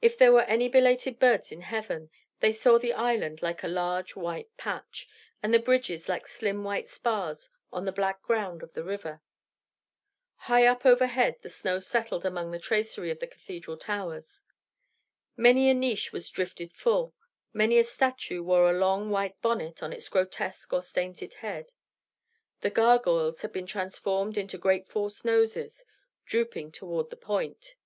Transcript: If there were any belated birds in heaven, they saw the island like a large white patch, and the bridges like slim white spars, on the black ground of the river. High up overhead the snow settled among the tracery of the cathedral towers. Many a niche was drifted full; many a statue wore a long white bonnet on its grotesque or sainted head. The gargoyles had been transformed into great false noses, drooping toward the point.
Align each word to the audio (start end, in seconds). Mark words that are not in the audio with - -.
If 0.00 0.16
there 0.16 0.32
were 0.32 0.44
any 0.48 0.66
belated 0.66 1.18
birds 1.18 1.52
in 1.52 1.60
heaven, 1.60 2.08
they 2.40 2.52
saw 2.52 2.78
the 2.78 2.94
island 2.94 3.42
like 3.42 3.62
a 3.62 3.68
large 3.68 4.16
white 4.16 4.48
patch, 4.56 5.06
and 5.42 5.52
the 5.52 5.58
bridges 5.58 6.08
like 6.08 6.26
slim 6.26 6.64
white 6.64 6.88
spars, 6.88 7.50
on 7.70 7.84
the 7.84 7.92
black 7.92 8.22
ground 8.22 8.62
of 8.62 8.72
the 8.72 8.82
river. 8.82 9.20
High 10.48 10.64
up 10.66 10.86
overhead 10.86 11.36
the 11.42 11.50
snow 11.50 11.80
settled 11.80 12.24
among 12.24 12.50
the 12.50 12.58
tracery 12.58 13.10
of 13.10 13.18
the 13.20 13.26
cathedral 13.26 13.76
towers. 13.76 14.42
Many 15.36 15.68
a 15.68 15.74
niche 15.74 16.14
was 16.14 16.30
drifted 16.30 16.72
full; 16.72 17.12
many 17.52 17.76
a 17.76 17.84
statue 17.84 18.42
wore 18.42 18.70
a 18.70 18.78
long 18.78 19.10
white 19.10 19.38
bonnet 19.42 19.82
on 19.82 19.92
its 19.92 20.08
grotesque 20.08 20.72
or 20.72 20.80
sainted 20.80 21.34
head. 21.34 21.72
The 22.62 22.70
gargoyles 22.70 23.42
had 23.42 23.52
been 23.52 23.66
transformed 23.66 24.38
into 24.38 24.56
great 24.56 24.88
false 24.88 25.26
noses, 25.26 25.84
drooping 26.24 26.72
toward 26.72 27.10
the 27.10 27.16
point. 27.18 27.76